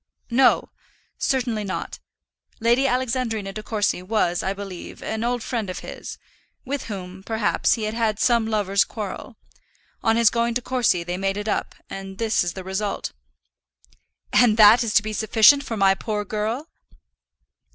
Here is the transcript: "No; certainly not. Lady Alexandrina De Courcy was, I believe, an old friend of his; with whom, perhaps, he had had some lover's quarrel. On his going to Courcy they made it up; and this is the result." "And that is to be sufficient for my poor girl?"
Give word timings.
"No; 0.31 0.71
certainly 1.19 1.63
not. 1.63 1.99
Lady 2.59 2.87
Alexandrina 2.87 3.53
De 3.53 3.61
Courcy 3.61 4.01
was, 4.01 4.41
I 4.41 4.51
believe, 4.51 5.03
an 5.03 5.23
old 5.23 5.43
friend 5.43 5.69
of 5.69 5.81
his; 5.81 6.17
with 6.65 6.85
whom, 6.85 7.21
perhaps, 7.21 7.73
he 7.75 7.83
had 7.83 7.93
had 7.93 8.19
some 8.19 8.47
lover's 8.47 8.83
quarrel. 8.83 9.37
On 10.01 10.15
his 10.17 10.31
going 10.31 10.55
to 10.55 10.61
Courcy 10.63 11.03
they 11.03 11.17
made 11.17 11.37
it 11.37 11.47
up; 11.47 11.75
and 11.87 12.17
this 12.17 12.43
is 12.43 12.53
the 12.53 12.63
result." 12.63 13.13
"And 14.33 14.57
that 14.57 14.83
is 14.83 14.95
to 14.95 15.03
be 15.03 15.13
sufficient 15.13 15.63
for 15.63 15.77
my 15.77 15.93
poor 15.93 16.25
girl?" 16.25 16.67